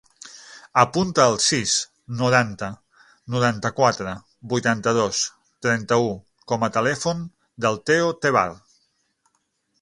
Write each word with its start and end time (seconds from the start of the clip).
Apunta 0.83 1.25
el 1.31 1.35
sis, 1.47 1.73
noranta, 2.21 2.69
noranta-quatre, 3.35 4.15
vuitanta-dos, 4.55 5.21
trenta-u 5.67 6.09
com 6.53 6.67
a 6.69 6.71
telèfon 6.79 7.23
del 7.67 7.79
Theo 7.91 8.11
Tevar. 8.25 8.49